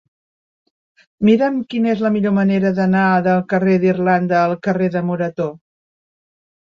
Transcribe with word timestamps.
Mira'm 1.29 1.59
quina 1.73 1.91
és 1.93 2.01
la 2.07 2.11
millor 2.15 2.33
manera 2.39 2.73
d'anar 2.81 3.05
del 3.29 3.45
carrer 3.53 3.77
d'Irlanda 3.85 4.41
al 4.47 4.57
carrer 4.69 4.93
de 4.97 5.05
Morató. 5.11 5.51